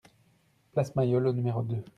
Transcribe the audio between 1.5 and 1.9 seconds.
deux